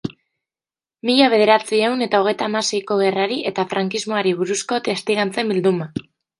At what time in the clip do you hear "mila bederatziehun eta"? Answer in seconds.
1.09-2.23